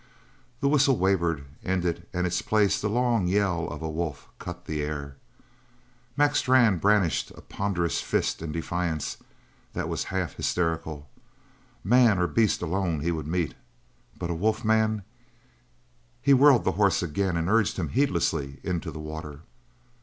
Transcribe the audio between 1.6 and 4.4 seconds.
ended, and in its place the long yell of a wolf